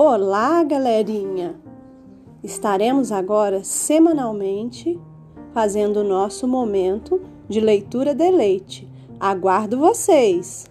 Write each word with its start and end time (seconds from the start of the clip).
Olá, 0.00 0.62
galerinha! 0.62 1.56
Estaremos 2.40 3.10
agora 3.10 3.64
semanalmente 3.64 4.96
fazendo 5.52 5.96
o 5.96 6.04
nosso 6.04 6.46
momento 6.46 7.20
de 7.48 7.58
leitura 7.58 8.14
de 8.14 8.30
leite. 8.30 8.88
Aguardo 9.18 9.76
vocês! 9.76 10.66